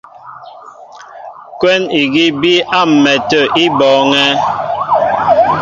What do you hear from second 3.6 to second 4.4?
í bɔɔŋɛ́.